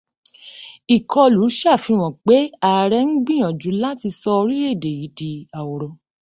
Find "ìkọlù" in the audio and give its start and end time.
0.95-1.43